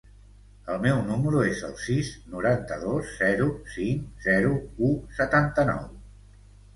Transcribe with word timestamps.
El 0.75 0.77
meu 0.83 0.99
número 1.09 1.41
es 1.49 1.59
el 1.67 1.75
sis, 1.87 2.07
noranta-dos, 2.35 3.11
zero, 3.19 3.49
cinc, 3.73 4.07
zero, 4.29 4.55
u, 4.89 4.89
setanta-nou. 5.19 5.85